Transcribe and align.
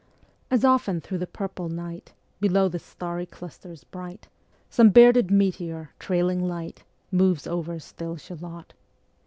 As 0.49 0.65
often 0.65 0.99
thro' 0.99 1.19
the 1.19 1.27
purple 1.27 1.69
night, 1.69 2.13
Below 2.39 2.67
the 2.69 2.79
starry 2.79 3.27
clusters 3.27 3.83
bright, 3.83 4.29
Some 4.67 4.89
bearded 4.89 5.29
meteor, 5.29 5.91
trailing 5.99 6.43
light, 6.47 6.83
Ā 6.83 7.15
Ā 7.15 7.19
Moves 7.19 7.45
over 7.45 7.77
still 7.77 8.17
Shalott. 8.17 8.73